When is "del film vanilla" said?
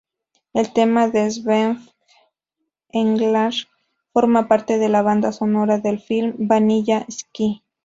5.77-7.05